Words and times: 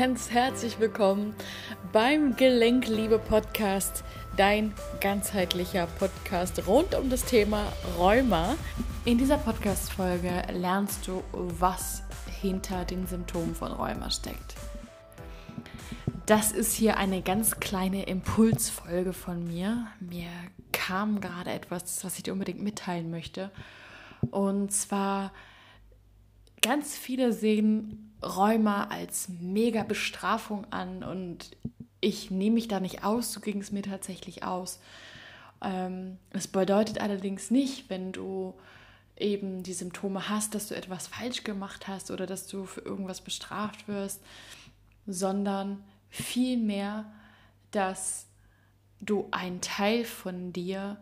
ganz 0.00 0.30
herzlich 0.30 0.80
willkommen 0.80 1.34
beim 1.92 2.34
Gelenkliebe 2.34 3.18
Podcast, 3.18 4.02
dein 4.34 4.72
ganzheitlicher 5.02 5.86
Podcast 5.98 6.66
rund 6.66 6.94
um 6.94 7.10
das 7.10 7.26
Thema 7.26 7.70
Rheuma. 7.98 8.56
In 9.04 9.18
dieser 9.18 9.36
Podcast-Folge 9.36 10.44
lernst 10.54 11.06
du, 11.06 11.22
was 11.32 12.02
hinter 12.40 12.86
den 12.86 13.06
Symptomen 13.06 13.54
von 13.54 13.72
Rheuma 13.72 14.10
steckt. 14.10 14.54
Das 16.24 16.50
ist 16.50 16.72
hier 16.72 16.96
eine 16.96 17.20
ganz 17.20 17.60
kleine 17.60 18.04
Impulsfolge 18.04 19.12
von 19.12 19.46
mir. 19.46 19.86
Mir 20.00 20.30
kam 20.72 21.20
gerade 21.20 21.50
etwas, 21.50 22.02
was 22.06 22.16
ich 22.16 22.22
dir 22.22 22.32
unbedingt 22.32 22.62
mitteilen 22.62 23.10
möchte. 23.10 23.50
Und 24.30 24.72
zwar 24.72 25.30
ganz 26.62 26.96
viele 26.96 27.34
sehen 27.34 28.09
Rheuma 28.22 28.84
als 28.84 29.28
mega 29.40 29.82
Bestrafung 29.82 30.70
an 30.72 31.02
und 31.02 31.56
ich 32.00 32.30
nehme 32.30 32.54
mich 32.54 32.68
da 32.68 32.80
nicht 32.80 33.04
aus, 33.04 33.32
so 33.32 33.40
ging 33.40 33.60
es 33.60 33.72
mir 33.72 33.82
tatsächlich 33.82 34.42
aus. 34.42 34.80
Ähm, 35.62 36.18
es 36.30 36.48
bedeutet 36.48 37.00
allerdings 37.00 37.50
nicht, 37.50 37.90
wenn 37.90 38.12
du 38.12 38.54
eben 39.16 39.62
die 39.62 39.74
Symptome 39.74 40.28
hast, 40.28 40.54
dass 40.54 40.68
du 40.68 40.74
etwas 40.74 41.06
falsch 41.06 41.44
gemacht 41.44 41.88
hast 41.88 42.10
oder 42.10 42.26
dass 42.26 42.46
du 42.46 42.64
für 42.64 42.80
irgendwas 42.80 43.20
bestraft 43.20 43.86
wirst, 43.86 44.22
sondern 45.06 45.82
vielmehr, 46.08 47.04
dass 47.70 48.26
du 49.00 49.28
einen 49.30 49.60
Teil 49.60 50.04
von 50.04 50.52
dir, 50.52 50.96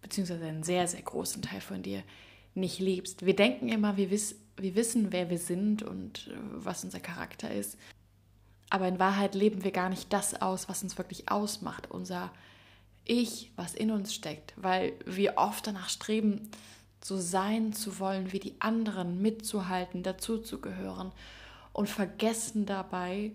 beziehungsweise 0.00 0.44
einen 0.44 0.62
sehr, 0.62 0.86
sehr 0.86 1.02
großen 1.02 1.42
Teil 1.42 1.60
von 1.60 1.82
dir, 1.82 2.02
nicht 2.54 2.78
liebst. 2.78 3.26
Wir 3.26 3.36
denken 3.36 3.68
immer, 3.68 3.96
wir, 3.96 4.10
wiss, 4.10 4.36
wir 4.56 4.74
wissen, 4.74 5.12
wer 5.12 5.30
wir 5.30 5.38
sind 5.38 5.82
und 5.82 6.28
äh, 6.28 6.36
was 6.52 6.84
unser 6.84 7.00
Charakter 7.00 7.50
ist. 7.50 7.78
Aber 8.70 8.88
in 8.88 8.98
Wahrheit 8.98 9.34
leben 9.34 9.64
wir 9.64 9.70
gar 9.70 9.88
nicht 9.88 10.12
das 10.12 10.40
aus, 10.40 10.68
was 10.68 10.82
uns 10.82 10.98
wirklich 10.98 11.30
ausmacht, 11.30 11.90
unser 11.90 12.32
Ich, 13.04 13.52
was 13.56 13.74
in 13.74 13.90
uns 13.90 14.12
steckt, 14.12 14.54
weil 14.56 14.94
wir 15.04 15.34
oft 15.36 15.66
danach 15.66 15.88
streben, 15.88 16.50
so 17.02 17.16
sein 17.16 17.72
zu 17.72 18.00
wollen 18.00 18.32
wie 18.32 18.40
die 18.40 18.60
anderen, 18.60 19.22
mitzuhalten, 19.22 20.02
dazuzugehören 20.02 21.12
und 21.72 21.88
vergessen 21.88 22.66
dabei 22.66 23.32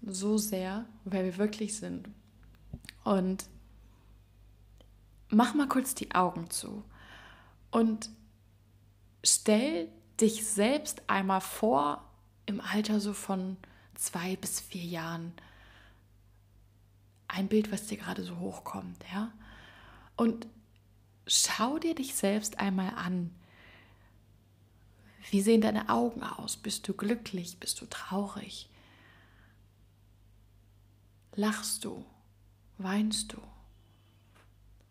so 0.00 0.38
sehr, 0.38 0.86
wer 1.04 1.24
wir 1.24 1.36
wirklich 1.36 1.76
sind. 1.76 2.08
Und 3.04 3.44
mach 5.28 5.54
mal 5.54 5.68
kurz 5.68 5.94
die 5.94 6.14
Augen 6.14 6.48
zu 6.48 6.84
und 7.70 8.08
stell 9.22 9.88
dich 10.20 10.46
selbst 10.46 11.02
einmal 11.08 11.40
vor 11.40 12.04
im 12.46 12.60
Alter 12.60 13.00
so 13.00 13.12
von 13.12 13.56
zwei 13.94 14.36
bis 14.36 14.60
vier 14.60 14.84
Jahren. 14.84 15.32
Ein 17.28 17.48
Bild, 17.48 17.72
was 17.72 17.86
dir 17.86 17.98
gerade 17.98 18.22
so 18.22 18.38
hochkommt, 18.38 19.04
ja. 19.12 19.32
Und 20.16 20.46
schau 21.26 21.78
dir 21.78 21.94
dich 21.94 22.14
selbst 22.14 22.58
einmal 22.58 22.94
an. 22.94 23.34
Wie 25.30 25.40
sehen 25.40 25.62
deine 25.62 25.88
Augen 25.88 26.22
aus? 26.22 26.56
Bist 26.56 26.86
du 26.86 26.94
glücklich? 26.94 27.58
Bist 27.58 27.80
du 27.80 27.86
traurig? 27.86 28.68
Lachst 31.34 31.84
du? 31.84 32.04
Weinst 32.78 33.32
du? 33.32 33.38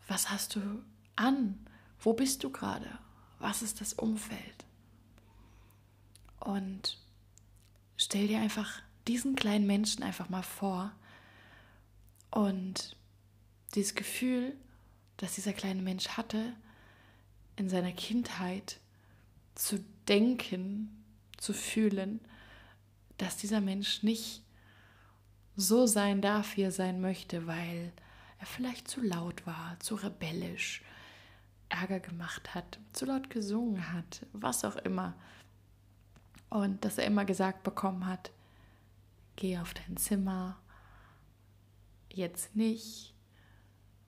Was 0.07 0.29
hast 0.29 0.55
du 0.55 0.83
an? 1.16 1.66
Wo 1.99 2.13
bist 2.13 2.44
du 2.44 2.49
gerade? 2.49 2.99
Was 3.39 3.61
ist 3.61 3.79
das 3.79 3.94
Umfeld? 3.94 4.66
Und 6.44 6.97
stell 7.95 8.28
dir 8.28 8.40
einfach 8.40 8.81
diesen 9.07 9.35
kleinen 9.35 9.66
Menschen 9.66 10.03
einfach 10.03 10.28
mal 10.28 10.44
vor 10.44 10.91
und 12.31 12.97
dieses 13.75 13.95
Gefühl, 13.95 14.53
das 15.18 15.35
dieser 15.35 15.53
kleine 15.53 15.81
Mensch 15.81 16.09
hatte, 16.09 16.53
in 17.56 17.69
seiner 17.69 17.94
Kindheit 17.94 18.79
zu 19.56 19.79
denken, 20.07 21.03
zu 21.38 21.53
fühlen, 21.53 22.19
dass 23.18 23.38
dieser 23.38 23.62
Mensch 23.62 24.03
nicht 24.03 24.41
so 25.56 25.85
sein 25.85 26.22
darf, 26.22 26.57
wie 26.57 26.63
er 26.63 26.72
sein 26.72 27.00
möchte, 27.00 27.47
weil 27.47 27.94
er 28.39 28.45
vielleicht 28.45 28.89
zu 28.89 29.01
laut 29.01 29.45
war, 29.45 29.79
zu 29.79 29.95
rebellisch, 29.95 30.81
Ärger 31.69 32.01
gemacht 32.01 32.53
hat, 32.53 32.79
zu 32.91 33.06
laut 33.06 33.29
gesungen 33.29 33.94
hat, 33.94 34.25
was 34.34 34.66
auch 34.66 34.75
immer. 34.75 35.16
Und 36.53 36.86
dass 36.86 37.00
er 37.00 37.08
immer 37.08 37.25
gesagt 37.25 37.64
bekommen 37.64 38.06
hat, 38.06 38.30
geh 39.38 39.58
auf 39.58 39.74
dein 39.74 39.97
Zimmer, 39.97 40.59
jetzt 42.12 42.56
nicht, 42.56 43.16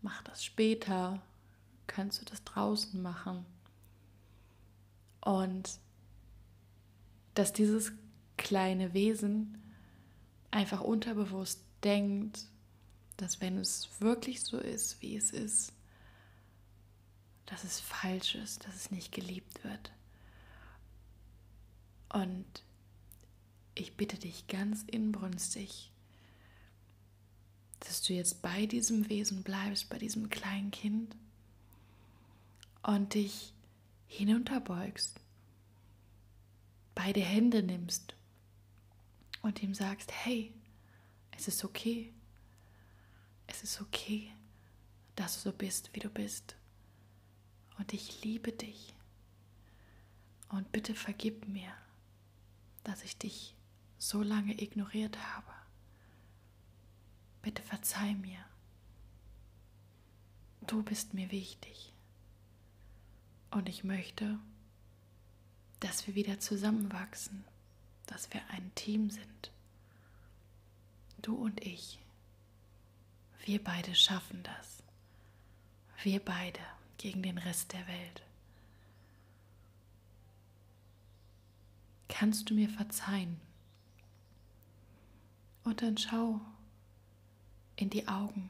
mach 0.03 0.21
das 0.21 0.45
später, 0.45 1.23
kannst 1.87 2.21
du 2.21 2.25
das 2.25 2.43
draußen 2.43 3.01
machen. 3.01 3.47
Und 5.21 5.79
dass 7.33 7.51
dieses 7.51 7.93
kleine 8.37 8.93
Wesen 8.93 9.57
einfach 10.51 10.81
unterbewusst 10.81 11.63
denkt, 11.83 12.45
dass 13.17 13.41
wenn 13.41 13.57
es 13.57 13.89
wirklich 13.99 14.43
so 14.43 14.59
ist, 14.59 15.01
wie 15.01 15.15
es 15.15 15.31
ist, 15.31 15.73
dass 17.47 17.63
es 17.63 17.79
falsch 17.79 18.35
ist, 18.35 18.67
dass 18.67 18.75
es 18.75 18.91
nicht 18.91 19.11
geliebt 19.11 19.63
wird. 19.63 19.91
Und 22.15 22.45
ich 23.73 23.97
bitte 23.97 24.17
dich 24.17 24.47
ganz 24.47 24.83
inbrünstig, 24.83 25.91
dass 27.81 28.01
du 28.03 28.13
jetzt 28.13 28.41
bei 28.41 28.67
diesem 28.67 29.09
Wesen 29.09 29.43
bleibst, 29.43 29.89
bei 29.89 29.97
diesem 29.97 30.29
kleinen 30.29 30.71
Kind 30.71 31.13
und 32.83 33.15
dich 33.15 33.51
hinunterbeugst, 34.07 35.19
beide 36.95 37.19
Hände 37.19 37.61
nimmst 37.61 38.15
und 39.41 39.61
ihm 39.61 39.75
sagst, 39.75 40.09
hey, 40.13 40.53
es 41.31 41.49
ist 41.49 41.65
okay, 41.65 42.13
es 43.47 43.61
ist 43.61 43.81
okay, 43.81 44.31
dass 45.17 45.43
du 45.43 45.49
so 45.49 45.57
bist, 45.57 45.89
wie 45.91 45.99
du 45.99 46.09
bist. 46.09 46.55
Und 47.77 47.91
ich 47.91 48.23
liebe 48.23 48.53
dich. 48.53 48.93
Und 50.47 50.71
bitte 50.71 50.95
vergib 50.95 51.49
mir, 51.49 51.73
dass 52.85 53.03
ich 53.03 53.17
dich 53.17 53.53
so 53.97 54.21
lange 54.21 54.61
ignoriert 54.61 55.17
habe. 55.17 55.51
Bitte 57.41 57.61
verzeih 57.61 58.13
mir. 58.15 58.39
Du 60.61 60.81
bist 60.83 61.13
mir 61.13 61.31
wichtig. 61.31 61.93
Und 63.51 63.69
ich 63.69 63.83
möchte, 63.83 64.39
dass 65.79 66.07
wir 66.07 66.15
wieder 66.15 66.39
zusammenwachsen, 66.39 67.43
dass 68.05 68.33
wir 68.33 68.41
ein 68.49 68.73
Team 68.75 69.09
sind. 69.09 69.51
Du 71.21 71.35
und 71.35 71.61
ich. 71.65 71.99
Wir 73.45 73.63
beide 73.63 73.93
schaffen 73.95 74.41
das. 74.43 74.83
Wir 76.03 76.19
beide 76.23 76.59
gegen 76.97 77.23
den 77.23 77.37
Rest 77.37 77.73
der 77.73 77.87
Welt. 77.87 78.24
Kannst 82.17 82.49
du 82.49 82.53
mir 82.53 82.69
verzeihen? 82.69 83.41
Und 85.65 85.81
dann 85.81 85.97
schau 85.97 86.39
in 87.75 87.89
die 87.89 88.07
Augen 88.07 88.49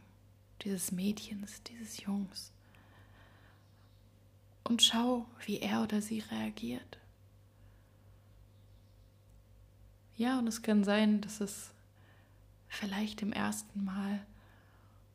dieses 0.61 0.91
Mädchens, 0.91 1.63
dieses 1.63 1.99
Jungs. 1.99 2.51
Und 4.65 4.83
schau, 4.83 5.25
wie 5.47 5.57
er 5.61 5.81
oder 5.81 5.99
sie 5.99 6.19
reagiert. 6.19 6.99
Ja, 10.15 10.37
und 10.37 10.45
es 10.45 10.61
kann 10.61 10.83
sein, 10.83 11.21
dass 11.21 11.41
es 11.41 11.71
vielleicht 12.67 13.23
im 13.23 13.33
ersten 13.33 13.83
Mal 13.83 14.23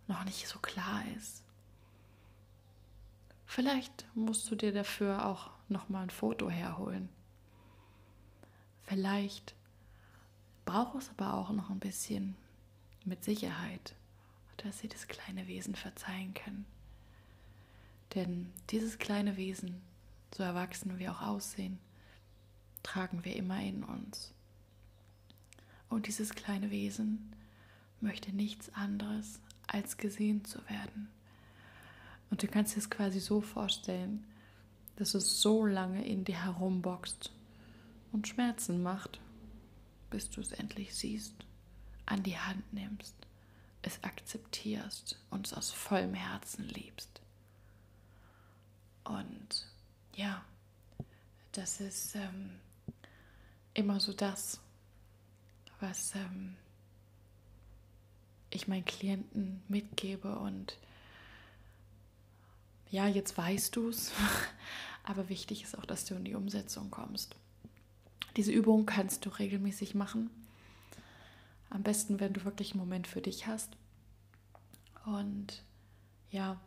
noch 0.08 0.24
nicht 0.24 0.48
so 0.48 0.58
klar 0.58 1.04
ist. 1.16 1.44
Vielleicht 3.46 4.08
musst 4.16 4.50
du 4.50 4.56
dir 4.56 4.72
dafür 4.72 5.24
auch 5.24 5.50
noch 5.68 5.88
mal 5.88 6.02
ein 6.02 6.10
Foto 6.10 6.50
herholen. 6.50 7.10
Vielleicht 8.90 9.54
braucht 10.64 10.96
es 10.96 11.10
aber 11.10 11.34
auch 11.34 11.50
noch 11.52 11.70
ein 11.70 11.78
bisschen 11.78 12.34
mit 13.04 13.22
Sicherheit, 13.22 13.94
dass 14.56 14.80
sie 14.80 14.88
das 14.88 15.06
kleine 15.06 15.46
Wesen 15.46 15.76
verzeihen 15.76 16.34
können. 16.34 16.66
Denn 18.16 18.50
dieses 18.70 18.98
kleine 18.98 19.36
Wesen, 19.36 19.80
so 20.34 20.42
erwachsen 20.42 20.98
wir 20.98 21.12
auch 21.12 21.20
aussehen, 21.22 21.78
tragen 22.82 23.24
wir 23.24 23.36
immer 23.36 23.62
in 23.62 23.84
uns. 23.84 24.32
Und 25.88 26.08
dieses 26.08 26.34
kleine 26.34 26.72
Wesen 26.72 27.32
möchte 28.00 28.32
nichts 28.32 28.74
anderes, 28.74 29.38
als 29.68 29.98
gesehen 29.98 30.44
zu 30.44 30.68
werden. 30.68 31.08
Und 32.28 32.42
du 32.42 32.48
kannst 32.48 32.76
es 32.76 32.90
quasi 32.90 33.20
so 33.20 33.40
vorstellen, 33.40 34.26
dass 34.96 35.14
es 35.14 35.40
so 35.40 35.64
lange 35.64 36.04
in 36.04 36.24
dir 36.24 36.42
herumboxt 36.42 37.30
und 38.12 38.28
Schmerzen 38.28 38.82
macht, 38.82 39.20
bis 40.10 40.30
du 40.30 40.40
es 40.40 40.52
endlich 40.52 40.94
siehst, 40.94 41.34
an 42.06 42.22
die 42.22 42.38
Hand 42.38 42.72
nimmst, 42.72 43.14
es 43.82 44.02
akzeptierst 44.02 45.18
und 45.30 45.46
es 45.46 45.54
aus 45.54 45.70
vollem 45.70 46.14
Herzen 46.14 46.64
liebst. 46.68 47.20
Und 49.04 49.68
ja, 50.14 50.44
das 51.52 51.80
ist 51.80 52.14
ähm, 52.16 52.60
immer 53.74 54.00
so 54.00 54.12
das, 54.12 54.60
was 55.80 56.14
ähm, 56.14 56.56
ich 58.50 58.68
meinen 58.68 58.84
Klienten 58.84 59.62
mitgebe. 59.68 60.38
Und 60.38 60.76
ja, 62.90 63.06
jetzt 63.06 63.36
weißt 63.36 63.74
du 63.76 63.88
es, 63.88 64.12
aber 65.04 65.28
wichtig 65.28 65.62
ist 65.62 65.78
auch, 65.78 65.86
dass 65.86 66.04
du 66.04 66.14
in 66.14 66.24
die 66.24 66.34
Umsetzung 66.34 66.90
kommst. 66.90 67.36
Diese 68.36 68.52
Übung 68.52 68.86
kannst 68.86 69.26
du 69.26 69.30
regelmäßig 69.30 69.94
machen. 69.94 70.30
Am 71.68 71.82
besten, 71.82 72.20
wenn 72.20 72.32
du 72.32 72.44
wirklich 72.44 72.72
einen 72.72 72.80
Moment 72.80 73.06
für 73.06 73.20
dich 73.20 73.46
hast. 73.46 73.76
Und 75.04 75.62
ja, 76.30 76.60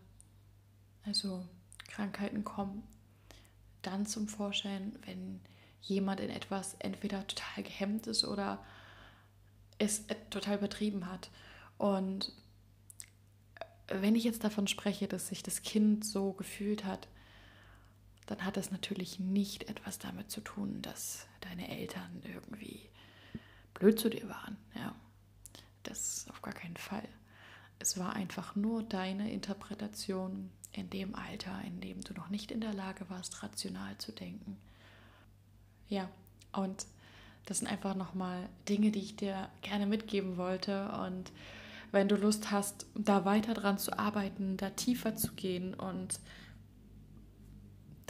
also 1.05 1.45
Krankheiten 1.87 2.43
kommen 2.43 2.83
dann 3.81 4.05
zum 4.05 4.27
Vorschein, 4.27 4.97
wenn 5.05 5.39
jemand 5.81 6.21
in 6.21 6.29
etwas 6.29 6.75
entweder 6.79 7.27
total 7.27 7.63
gehemmt 7.63 8.07
ist 8.07 8.23
oder 8.23 8.63
es 9.77 10.05
total 10.29 10.57
übertrieben 10.57 11.09
hat. 11.09 11.29
Und 11.77 12.31
wenn 13.87 14.15
ich 14.15 14.23
jetzt 14.23 14.43
davon 14.43 14.67
spreche, 14.67 15.07
dass 15.07 15.27
sich 15.27 15.43
das 15.43 15.61
Kind 15.61 16.05
so 16.05 16.31
gefühlt 16.33 16.85
hat, 16.85 17.07
dann 18.25 18.45
hat 18.45 18.57
das 18.57 18.71
natürlich 18.71 19.19
nicht 19.19 19.69
etwas 19.69 19.99
damit 19.99 20.31
zu 20.31 20.41
tun, 20.41 20.81
dass 20.81 21.27
deine 21.41 21.69
Eltern 21.77 22.21
irgendwie 22.23 22.89
blöd 23.73 23.99
zu 23.99 24.09
dir 24.09 24.27
waren. 24.29 24.57
Ja, 24.75 24.95
das 25.83 26.25
auf 26.29 26.41
gar 26.41 26.53
keinen 26.53 26.77
Fall. 26.77 27.07
Es 27.79 27.97
war 27.97 28.13
einfach 28.13 28.55
nur 28.55 28.83
deine 28.83 29.31
Interpretation 29.31 30.49
in 30.71 30.89
dem 30.89 31.15
Alter, 31.15 31.61
in 31.65 31.81
dem 31.81 32.01
du 32.01 32.13
noch 32.13 32.29
nicht 32.29 32.51
in 32.51 32.61
der 32.61 32.73
Lage 32.73 33.09
warst, 33.09 33.43
rational 33.43 33.97
zu 33.97 34.11
denken. 34.11 34.57
Ja, 35.89 36.09
und 36.53 36.85
das 37.45 37.59
sind 37.59 37.67
einfach 37.67 37.95
nochmal 37.95 38.47
Dinge, 38.69 38.91
die 38.91 38.99
ich 38.99 39.15
dir 39.15 39.49
gerne 39.61 39.85
mitgeben 39.85 40.37
wollte. 40.37 40.89
Und 40.93 41.31
wenn 41.91 42.07
du 42.07 42.15
Lust 42.15 42.51
hast, 42.51 42.85
da 42.95 43.25
weiter 43.25 43.53
dran 43.53 43.77
zu 43.77 43.97
arbeiten, 43.97 44.57
da 44.57 44.69
tiefer 44.69 45.15
zu 45.15 45.33
gehen 45.33 45.73
und 45.73 46.19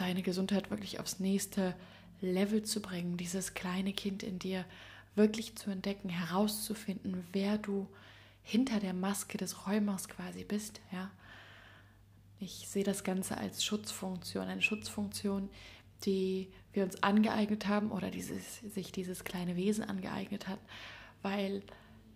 deine 0.04 0.22
Gesundheit 0.22 0.70
wirklich 0.70 1.00
aufs 1.00 1.20
nächste 1.20 1.76
Level 2.20 2.64
zu 2.64 2.82
bringen, 2.82 3.16
dieses 3.16 3.54
kleine 3.54 3.94
Kind 3.94 4.22
in 4.22 4.38
dir 4.38 4.66
wirklich 5.16 5.56
zu 5.56 5.70
entdecken, 5.70 6.10
herauszufinden, 6.10 7.26
wer 7.32 7.58
du 7.58 7.88
hinter 8.42 8.82
der 8.82 8.94
Maske 8.94 9.38
des 9.38 9.66
Räumers 9.66 10.10
quasi 10.10 10.44
bist, 10.44 10.82
ja. 10.92 11.10
Ich 12.40 12.68
sehe 12.68 12.84
das 12.84 13.06
Ganze 13.06 13.38
als 13.38 13.64
Schutzfunktion, 13.64 14.48
eine 14.48 14.62
Schutzfunktion, 14.62 15.50
die 16.04 16.52
wir 16.74 16.84
uns 16.84 17.02
angeeignet 17.02 17.68
haben 17.68 17.90
oder 17.90 18.12
dieses, 18.12 18.60
sich 18.60 18.92
dieses 18.92 19.24
kleine 19.24 19.56
Wesen 19.56 19.86
angeeignet 19.86 20.50
hat, 20.50 20.60
weil 21.22 21.64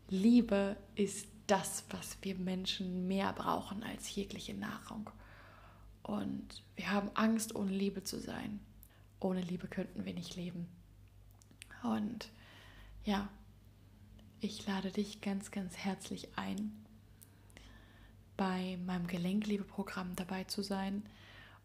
Liebe 0.10 0.76
ist 0.96 1.28
das, 1.48 1.86
was 1.92 2.18
wir 2.22 2.36
Menschen 2.36 3.08
mehr 3.08 3.32
brauchen 3.32 3.84
als 3.84 4.14
jegliche 4.14 4.54
Nahrung. 4.54 5.10
Und 6.08 6.64
wir 6.78 6.90
haben 6.90 7.12
Angst, 7.16 7.54
ohne 7.54 7.72
Liebe 7.72 8.02
zu 8.02 8.20
sein. 8.20 8.62
Ohne 9.20 9.42
Liebe 9.42 9.68
könnten 9.68 10.06
wir 10.06 10.14
nicht 10.14 10.38
leben. 10.38 10.68
Und 11.84 12.32
ja, 13.04 13.30
ich 14.40 14.66
lade 14.66 14.90
dich 14.92 15.20
ganz, 15.20 15.52
ganz 15.52 15.76
herzlich 15.76 16.30
ein, 16.38 16.72
bei 18.38 18.78
meinem 18.86 19.08
Gelenkliebe-Programm 19.08 20.16
dabei 20.16 20.46
zu 20.46 20.64
sein, 20.64 21.04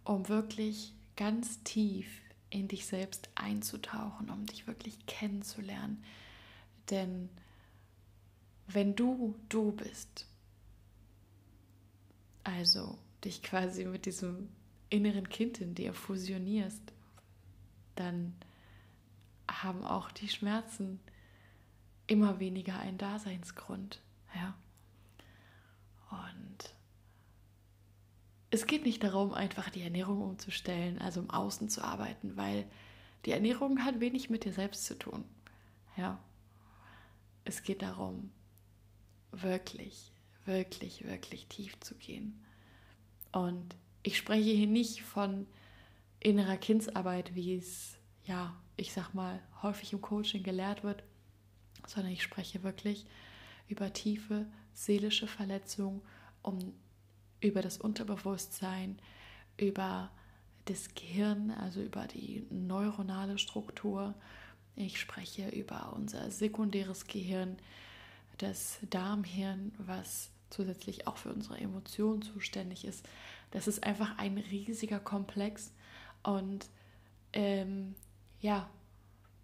um 0.05 0.29
wirklich 0.29 0.93
ganz 1.17 1.63
tief 1.63 2.09
in 2.51 2.67
dich 2.67 2.87
selbst 2.87 3.31
einzutauchen, 3.37 4.29
um 4.29 4.45
dich 4.47 4.67
wirklich 4.67 5.07
kennenzulernen. 5.07 6.03
Denn 6.91 7.29
wenn 8.67 8.97
du 8.97 9.37
du 9.49 9.71
bist, 9.71 10.27
also 12.43 12.99
dich 13.25 13.43
quasi 13.43 13.85
mit 13.85 14.07
diesem 14.07 14.49
inneren 14.91 15.29
Kind 15.29 15.61
in 15.61 15.75
dir 15.75 15.95
fusionierst, 15.95 16.93
dann 17.95 18.35
haben 19.51 19.85
auch 19.85 20.11
die 20.11 20.29
Schmerzen 20.29 21.01
immer 22.07 22.41
weniger 22.41 22.79
einen 22.79 22.99
Daseinsgrund. 22.99 24.03
Ja. 24.35 24.55
Und 26.11 26.75
es 28.51 28.67
geht 28.67 28.85
nicht 28.85 29.03
darum, 29.03 29.33
einfach 29.33 29.71
die 29.71 29.83
Ernährung 29.83 30.21
umzustellen, 30.21 30.99
also 30.99 31.21
im 31.21 31.31
Außen 31.31 31.69
zu 31.69 31.83
arbeiten, 31.83 32.37
weil 32.37 32.67
die 33.25 33.31
Ernährung 33.31 33.85
hat 33.85 34.01
wenig 34.01 34.31
mit 34.31 34.45
dir 34.45 34.53
selbst 34.53 34.85
zu 34.85 34.99
tun. 34.99 35.25
Ja. 35.97 36.19
Es 37.45 37.63
geht 37.63 37.83
darum, 37.83 38.31
wirklich, 39.31 40.13
wirklich, 40.45 41.05
wirklich 41.05 41.47
tief 41.47 41.79
zu 41.81 41.95
gehen. 41.95 42.45
Und 43.33 43.75
ich 44.03 44.17
spreche 44.19 44.51
hier 44.51 44.67
nicht 44.67 45.03
von 45.03 45.47
innerer 46.21 46.57
Kindsarbeit, 46.57 47.35
wie 47.35 47.57
es, 47.57 47.97
ja, 48.25 48.55
ich 48.77 48.93
sag 48.93 49.15
mal, 49.15 49.41
häufig 49.63 49.93
im 49.93 50.01
Coaching 50.01 50.43
gelehrt 50.43 50.85
wird, 50.85 51.03
sondern 51.87 52.13
ich 52.13 52.23
spreche 52.23 52.63
wirklich 52.63 53.07
über 53.69 53.93
tiefe 53.93 54.47
seelische 54.75 55.27
Verletzungen, 55.27 56.03
um 56.43 56.59
über 57.41 57.63
das 57.63 57.79
Unterbewusstsein, 57.79 58.99
über 59.57 60.11
das 60.67 60.95
Gehirn, 60.95 61.51
also 61.51 61.83
über 61.83 62.07
die 62.07 62.47
neuronale 62.51 63.39
Struktur. 63.39 64.15
Ich 64.77 65.01
spreche 65.01 65.49
über 65.49 65.93
unser 65.95 66.31
sekundäres 66.31 67.07
Gehirn, 67.07 67.57
das 68.39 68.79
Darmhirn, 68.89 69.73
was 69.79 70.31
zusätzlich 70.53 71.07
auch 71.07 71.17
für 71.17 71.33
unsere 71.33 71.59
Emotionen 71.59 72.23
zuständig 72.23 72.85
ist. 72.85 73.09
Das 73.51 73.67
ist 73.67 73.85
einfach 73.85 74.19
ein 74.19 74.39
riesiger 74.39 75.01
Komplex. 75.01 75.73
Und 76.23 76.67
ähm, 77.33 77.95
ja, 78.41 78.69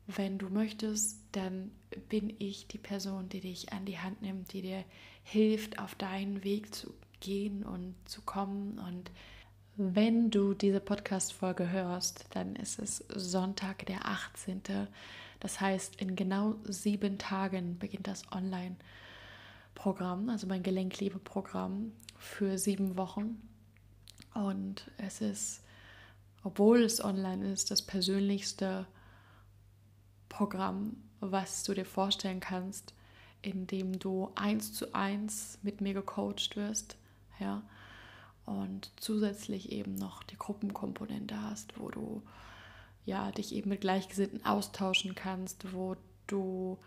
wenn 0.06 0.38
du 0.38 0.48
möchtest, 0.48 1.20
dann 1.32 1.70
bin 2.08 2.34
ich 2.38 2.66
die 2.66 2.78
Person, 2.78 3.28
die 3.28 3.40
dich 3.40 3.72
an 3.72 3.84
die 3.84 3.98
Hand 3.98 4.22
nimmt, 4.22 4.52
die 4.52 4.62
dir 4.62 4.84
hilft, 5.22 5.78
auf 5.78 5.94
deinen 5.94 6.44
Weg 6.44 6.74
zu 6.74 6.94
gehen 7.20 7.62
und 7.62 7.94
zu 8.06 8.22
kommen. 8.22 8.78
Und 8.78 9.10
wenn 9.76 10.30
du 10.30 10.54
diese 10.54 10.80
Podcast-Folge 10.80 11.70
hörst, 11.70 12.26
dann 12.30 12.56
ist 12.56 12.78
es 12.78 13.04
Sonntag, 13.14 13.86
der 13.86 14.06
18. 14.06 14.62
Das 15.40 15.60
heißt, 15.60 16.00
in 16.00 16.16
genau 16.16 16.56
sieben 16.64 17.18
Tagen 17.18 17.78
beginnt 17.78 18.06
das 18.06 18.22
Online-Programm, 19.78 20.28
also 20.28 20.46
mein 20.46 20.62
Gelenkliebe-Programm 20.62 21.92
für 22.16 22.58
sieben 22.58 22.96
Wochen. 22.96 23.40
Und 24.34 24.90
es 24.98 25.20
ist, 25.20 25.62
obwohl 26.42 26.82
es 26.82 27.02
online 27.02 27.52
ist, 27.52 27.70
das 27.70 27.82
persönlichste 27.82 28.86
Programm, 30.28 30.96
was 31.20 31.62
du 31.62 31.74
dir 31.74 31.84
vorstellen 31.84 32.40
kannst, 32.40 32.92
in 33.40 33.66
dem 33.66 33.98
du 33.98 34.30
eins 34.34 34.72
zu 34.72 34.94
eins 34.94 35.58
mit 35.62 35.80
mir 35.80 35.94
gecoacht 35.94 36.56
wirst, 36.56 36.96
ja, 37.38 37.62
und 38.46 38.90
zusätzlich 38.96 39.70
eben 39.72 39.94
noch 39.94 40.22
die 40.24 40.38
Gruppenkomponente 40.38 41.40
hast, 41.40 41.78
wo 41.78 41.90
du 41.90 42.22
ja 43.04 43.30
dich 43.30 43.54
eben 43.54 43.68
mit 43.68 43.82
Gleichgesinnten 43.82 44.44
austauschen 44.44 45.14
kannst, 45.14 45.72
wo 45.72 45.96
du 46.26 46.78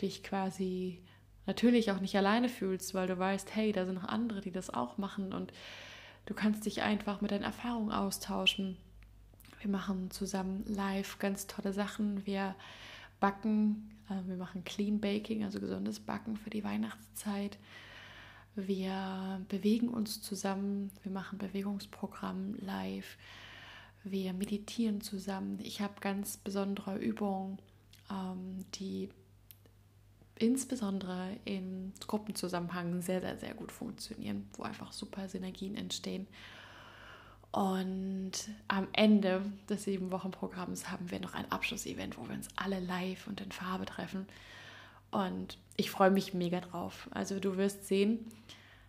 dich 0.00 0.22
quasi 0.22 1.02
natürlich 1.48 1.90
auch 1.90 2.00
nicht 2.00 2.14
alleine 2.16 2.48
fühlst, 2.48 2.94
weil 2.94 3.08
du 3.08 3.18
weißt, 3.18 3.56
hey, 3.56 3.72
da 3.72 3.86
sind 3.86 3.96
noch 3.96 4.04
andere, 4.04 4.42
die 4.42 4.52
das 4.52 4.70
auch 4.70 4.98
machen 4.98 5.32
und 5.32 5.52
du 6.26 6.34
kannst 6.34 6.66
dich 6.66 6.82
einfach 6.82 7.20
mit 7.22 7.32
deinen 7.32 7.42
Erfahrungen 7.42 7.90
austauschen. 7.90 8.76
Wir 9.60 9.70
machen 9.70 10.10
zusammen 10.10 10.62
live 10.68 11.18
ganz 11.18 11.46
tolle 11.48 11.72
Sachen. 11.72 12.24
Wir 12.26 12.54
backen, 13.18 13.90
äh, 14.10 14.28
wir 14.28 14.36
machen 14.36 14.62
Clean 14.64 15.00
Baking, 15.00 15.42
also 15.42 15.58
gesundes 15.58 15.98
Backen 15.98 16.36
für 16.36 16.50
die 16.50 16.62
Weihnachtszeit. 16.62 17.58
Wir 18.54 19.40
bewegen 19.48 19.88
uns 19.88 20.20
zusammen, 20.20 20.90
wir 21.02 21.12
machen 21.12 21.38
Bewegungsprogramm 21.38 22.56
live, 22.60 23.16
wir 24.04 24.32
meditieren 24.34 25.00
zusammen. 25.00 25.60
Ich 25.62 25.80
habe 25.80 25.94
ganz 26.00 26.36
besondere 26.36 26.98
Übungen, 26.98 27.58
ähm, 28.10 28.64
die 28.74 29.08
insbesondere 30.38 31.36
im 31.44 31.92
Gruppenzusammenhang 32.06 33.02
sehr, 33.02 33.20
sehr, 33.20 33.36
sehr 33.38 33.54
gut 33.54 33.72
funktionieren, 33.72 34.48
wo 34.56 34.62
einfach 34.62 34.92
super 34.92 35.28
Synergien 35.28 35.74
entstehen. 35.76 36.26
Und 37.50 38.32
am 38.68 38.88
Ende 38.92 39.42
des 39.68 39.84
sieben 39.84 40.10
Wochen 40.10 40.30
Programms 40.30 40.90
haben 40.90 41.10
wir 41.10 41.18
noch 41.20 41.34
ein 41.34 41.50
Abschlussevent, 41.50 42.18
wo 42.18 42.28
wir 42.28 42.34
uns 42.34 42.48
alle 42.56 42.78
live 42.80 43.26
und 43.26 43.40
in 43.40 43.52
Farbe 43.52 43.86
treffen. 43.86 44.26
Und 45.10 45.58
ich 45.76 45.90
freue 45.90 46.10
mich 46.10 46.34
mega 46.34 46.60
drauf. 46.60 47.08
Also 47.12 47.40
du 47.40 47.56
wirst 47.56 47.86
sehen, 47.86 48.30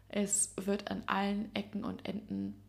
es 0.09 0.53
wird 0.57 0.91
an 0.91 1.03
allen 1.05 1.53
Ecken 1.55 1.85
und 1.85 2.05
Enden 2.07 2.61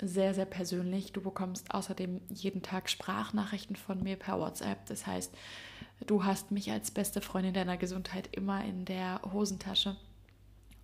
sehr, 0.00 0.34
sehr 0.34 0.44
persönlich. 0.44 1.12
Du 1.12 1.20
bekommst 1.20 1.72
außerdem 1.74 2.20
jeden 2.28 2.62
Tag 2.62 2.90
Sprachnachrichten 2.90 3.76
von 3.76 4.02
mir 4.02 4.16
per 4.16 4.38
WhatsApp. 4.38 4.86
Das 4.86 5.06
heißt, 5.06 5.32
du 6.06 6.24
hast 6.24 6.50
mich 6.50 6.70
als 6.70 6.90
beste 6.90 7.20
Freundin 7.20 7.54
deiner 7.54 7.76
Gesundheit 7.76 8.28
immer 8.32 8.64
in 8.64 8.84
der 8.84 9.20
Hosentasche 9.32 9.96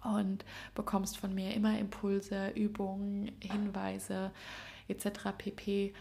und 0.05 0.45
bekommst 0.75 1.19
von 1.19 1.35
mir 1.35 1.55
immer 1.55 1.79
Impulse, 1.79 2.51
Übungen, 2.51 3.33
Hinweise 3.41 4.31
etc. 4.89 5.31
pp. 5.37 5.93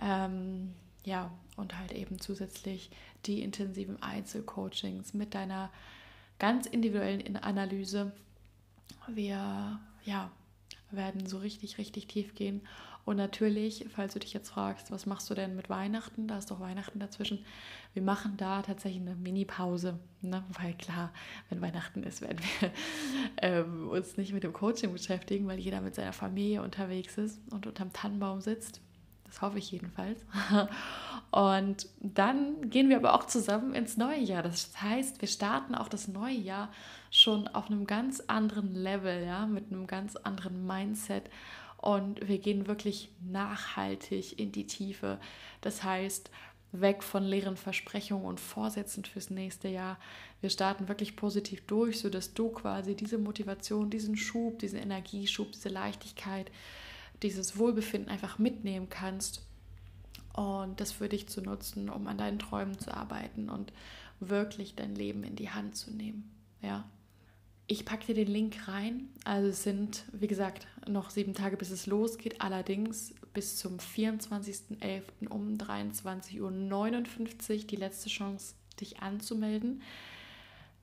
Ähm, 0.00 0.74
ja, 1.04 1.30
und 1.56 1.78
halt 1.78 1.92
eben 1.92 2.18
zusätzlich 2.18 2.90
die 3.26 3.42
intensiven 3.42 4.02
Einzelcoachings 4.02 5.14
mit 5.14 5.34
deiner 5.34 5.70
ganz 6.38 6.66
individuellen 6.66 7.36
Analyse. 7.36 8.12
Wir 9.06 9.80
ja, 10.04 10.30
werden 10.90 11.26
so 11.26 11.38
richtig, 11.38 11.78
richtig 11.78 12.06
tief 12.08 12.34
gehen. 12.34 12.62
Und 13.04 13.16
natürlich, 13.16 13.86
falls 13.94 14.14
du 14.14 14.18
dich 14.18 14.32
jetzt 14.32 14.50
fragst, 14.50 14.90
was 14.90 15.04
machst 15.04 15.28
du 15.28 15.34
denn 15.34 15.56
mit 15.56 15.68
Weihnachten? 15.68 16.26
Da 16.26 16.38
ist 16.38 16.50
doch 16.50 16.60
Weihnachten 16.60 16.98
dazwischen. 16.98 17.44
Wir 17.92 18.02
machen 18.02 18.36
da 18.38 18.62
tatsächlich 18.62 19.02
eine 19.02 19.14
Mini-Pause. 19.14 19.98
Ne? 20.22 20.42
Weil 20.60 20.72
klar, 20.74 21.12
wenn 21.50 21.60
Weihnachten 21.60 22.02
ist, 22.02 22.22
werden 22.22 22.38
wir 22.60 22.70
ähm, 23.42 23.88
uns 23.90 24.16
nicht 24.16 24.32
mit 24.32 24.42
dem 24.42 24.54
Coaching 24.54 24.92
beschäftigen, 24.92 25.46
weil 25.46 25.58
jeder 25.58 25.82
mit 25.82 25.94
seiner 25.94 26.14
Familie 26.14 26.62
unterwegs 26.62 27.18
ist 27.18 27.40
und 27.52 27.66
unterm 27.66 27.92
Tannenbaum 27.92 28.40
sitzt. 28.40 28.80
Das 29.34 29.42
hoffe 29.42 29.58
ich 29.58 29.72
jedenfalls. 29.72 30.24
Und 31.32 31.88
dann 32.00 32.70
gehen 32.70 32.88
wir 32.88 32.98
aber 32.98 33.14
auch 33.14 33.24
zusammen 33.24 33.74
ins 33.74 33.96
neue 33.96 34.20
Jahr. 34.20 34.44
Das 34.44 34.80
heißt, 34.80 35.20
wir 35.20 35.26
starten 35.26 35.74
auch 35.74 35.88
das 35.88 36.06
neue 36.06 36.36
Jahr 36.36 36.70
schon 37.10 37.48
auf 37.48 37.66
einem 37.66 37.84
ganz 37.88 38.20
anderen 38.28 38.76
Level, 38.76 39.24
ja, 39.24 39.46
mit 39.46 39.72
einem 39.72 39.88
ganz 39.88 40.14
anderen 40.14 40.64
Mindset. 40.64 41.24
Und 41.84 42.26
wir 42.26 42.38
gehen 42.38 42.66
wirklich 42.66 43.10
nachhaltig 43.20 44.38
in 44.38 44.52
die 44.52 44.66
Tiefe. 44.66 45.20
Das 45.60 45.82
heißt, 45.82 46.30
weg 46.72 47.02
von 47.02 47.22
leeren 47.22 47.58
Versprechungen 47.58 48.24
und 48.24 48.40
Vorsätzen 48.40 49.04
fürs 49.04 49.28
nächste 49.28 49.68
Jahr. 49.68 49.98
Wir 50.40 50.48
starten 50.48 50.88
wirklich 50.88 51.14
positiv 51.14 51.60
durch, 51.66 52.00
sodass 52.00 52.32
du 52.32 52.48
quasi 52.48 52.94
diese 52.94 53.18
Motivation, 53.18 53.90
diesen 53.90 54.16
Schub, 54.16 54.60
diesen 54.60 54.78
Energieschub, 54.78 55.52
diese 55.52 55.68
Leichtigkeit, 55.68 56.50
dieses 57.22 57.58
Wohlbefinden 57.58 58.08
einfach 58.08 58.38
mitnehmen 58.38 58.88
kannst 58.88 59.42
und 60.32 60.80
das 60.80 60.90
für 60.90 61.10
dich 61.10 61.28
zu 61.28 61.42
nutzen, 61.42 61.90
um 61.90 62.06
an 62.06 62.16
deinen 62.16 62.38
Träumen 62.38 62.78
zu 62.78 62.94
arbeiten 62.94 63.50
und 63.50 63.74
wirklich 64.20 64.74
dein 64.74 64.94
Leben 64.94 65.22
in 65.22 65.36
die 65.36 65.50
Hand 65.50 65.76
zu 65.76 65.90
nehmen. 65.90 66.30
Ja. 66.62 66.88
Ich 67.66 67.86
packe 67.86 68.06
dir 68.06 68.14
den 68.14 68.32
Link 68.32 68.68
rein. 68.68 69.08
Also 69.24 69.48
es 69.48 69.62
sind, 69.62 70.04
wie 70.12 70.26
gesagt, 70.26 70.66
noch 70.86 71.10
sieben 71.10 71.32
Tage, 71.32 71.56
bis 71.56 71.70
es 71.70 71.86
losgeht. 71.86 72.40
Allerdings 72.40 73.14
bis 73.32 73.56
zum 73.56 73.78
24.11. 73.78 75.28
um 75.30 75.54
23.59 75.54 76.40
Uhr 76.40 77.66
die 77.66 77.76
letzte 77.76 78.10
Chance, 78.10 78.54
dich 78.80 79.00
anzumelden. 79.00 79.82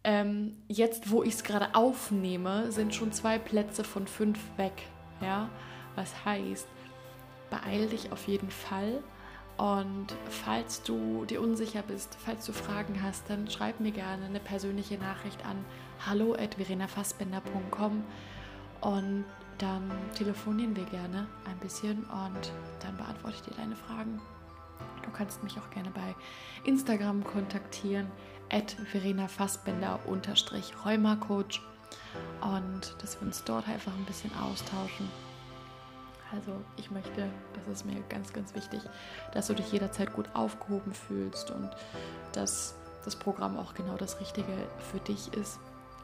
Ähm, 0.03 0.57
jetzt, 0.67 1.11
wo 1.11 1.21
ich 1.21 1.35
es 1.35 1.43
gerade 1.43 1.75
aufnehme, 1.75 2.71
sind 2.71 2.95
schon 2.95 3.11
zwei 3.11 3.37
Plätze 3.37 3.83
von 3.83 4.07
fünf 4.07 4.39
weg. 4.57 4.73
Ja, 5.21 5.49
was 5.95 6.25
heißt, 6.25 6.67
beeil 7.51 7.87
dich 7.89 8.11
auf 8.11 8.27
jeden 8.27 8.49
Fall. 8.49 9.03
Und 9.57 10.07
falls 10.27 10.81
du 10.81 11.25
dir 11.25 11.39
unsicher 11.39 11.83
bist, 11.83 12.17
falls 12.25 12.47
du 12.47 12.53
Fragen 12.53 13.03
hast, 13.03 13.29
dann 13.29 13.47
schreib 13.47 13.79
mir 13.79 13.91
gerne 13.91 14.25
eine 14.25 14.39
persönliche 14.39 14.97
Nachricht 14.97 15.45
an 15.45 15.63
hallo 16.07 16.33
at 16.33 16.55
verenafassbender.com 16.55 18.03
und 18.81 19.25
dann 19.57 19.91
telefonieren 20.15 20.75
wir 20.75 20.85
gerne 20.85 21.27
ein 21.45 21.57
bisschen 21.59 22.03
und 22.05 22.51
dann 22.81 22.97
beantworte 22.97 23.35
ich 23.35 23.41
dir 23.43 23.55
deine 23.55 23.75
Fragen. 23.75 24.19
Du 25.03 25.11
kannst 25.11 25.43
mich 25.43 25.57
auch 25.59 25.69
gerne 25.69 25.91
bei 25.91 26.15
Instagram 26.63 27.23
kontaktieren, 27.23 28.07
at 28.49 28.71
Verena 28.91 29.27
Fassbender 29.27 29.99
und 32.41 32.95
dass 33.01 33.19
wir 33.19 33.27
uns 33.27 33.43
dort 33.43 33.67
einfach 33.67 33.93
ein 33.93 34.05
bisschen 34.05 34.31
austauschen. 34.37 35.09
Also 36.33 36.53
ich 36.77 36.89
möchte, 36.89 37.29
das 37.53 37.67
ist 37.67 37.85
mir 37.85 38.01
ganz, 38.09 38.33
ganz 38.33 38.55
wichtig, 38.55 38.81
dass 39.33 39.47
du 39.47 39.53
dich 39.53 39.71
jederzeit 39.71 40.13
gut 40.13 40.29
aufgehoben 40.33 40.93
fühlst 40.93 41.51
und 41.51 41.69
dass 42.31 42.75
das 43.03 43.15
Programm 43.15 43.57
auch 43.57 43.73
genau 43.73 43.97
das 43.97 44.19
Richtige 44.19 44.53
für 44.91 44.99
dich 44.99 45.33
ist. 45.33 45.59